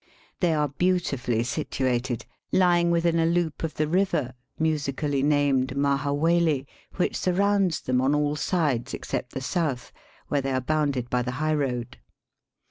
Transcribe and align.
They 0.39 0.55
are 0.55 0.69
beautifully 0.69 1.43
situated, 1.43 2.25
lying 2.51 2.89
within 2.89 3.19
a 3.19 3.25
loop 3.27 3.63
of 3.63 3.75
the 3.75 3.87
river, 3.87 4.33
musically 4.57 5.21
named 5.21 5.77
Mahaweli, 5.77 6.65
which 6.95 7.15
surrounds 7.15 7.81
them 7.81 8.01
on 8.01 8.15
all 8.15 8.35
sides, 8.35 8.95
except 8.95 9.33
the 9.33 9.41
south, 9.41 9.91
where 10.27 10.41
they 10.41 10.53
are 10.53 10.59
bounded 10.59 11.07
by 11.11 11.21
the 11.21 11.33
high 11.37 11.53
road. 11.53 11.99